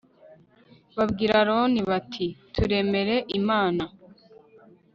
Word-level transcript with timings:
babwira 0.97 1.33
aroni 1.41 1.79
bati 1.89 2.25
turemere 2.53 3.15
imana 3.39 3.83